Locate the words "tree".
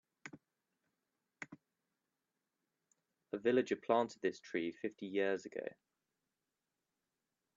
4.39-4.71